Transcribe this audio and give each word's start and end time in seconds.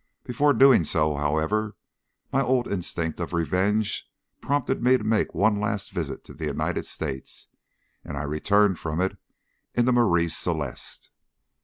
Before 0.23 0.53
doing 0.53 0.83
so, 0.83 1.15
however, 1.15 1.75
my 2.33 2.41
old 2.41 2.67
instinct 2.67 3.19
of 3.19 3.33
revenge 3.33 4.09
prompted 4.41 4.81
me 4.81 4.97
to 4.97 5.03
make 5.03 5.35
one 5.35 5.59
last 5.59 5.91
visit 5.91 6.23
to 6.23 6.33
the 6.33 6.45
United 6.45 6.87
States, 6.87 7.49
and 8.03 8.17
I 8.17 8.23
returned 8.23 8.79
from 8.79 8.99
it 8.99 9.15
in 9.75 9.85
the 9.85 9.93
Marie 9.93 10.27
Celeste. 10.29 11.11